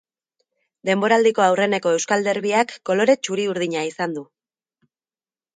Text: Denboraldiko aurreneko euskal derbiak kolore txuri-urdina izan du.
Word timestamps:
Denboraldiko 0.89 1.43
aurreneko 1.49 1.93
euskal 1.99 2.25
derbiak 2.29 2.73
kolore 2.91 3.19
txuri-urdina 3.21 3.85
izan 3.93 4.17
du. 4.17 4.29